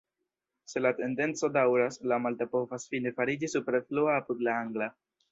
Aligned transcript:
Se 0.71 0.81
la 0.83 0.91
tendenco 0.99 1.49
daŭras, 1.57 1.99
la 2.11 2.17
malta 2.23 2.47
povas 2.53 2.87
fine 2.93 3.11
fariĝi 3.19 3.51
superflua 3.53 4.17
apud 4.23 4.41
la 4.49 4.57
angla. 4.63 4.89